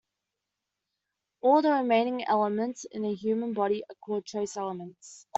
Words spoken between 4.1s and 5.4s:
"trace elements".